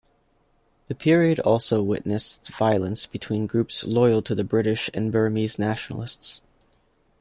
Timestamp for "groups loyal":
3.45-4.23